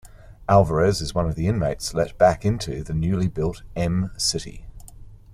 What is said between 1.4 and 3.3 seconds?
inmates let back into the newly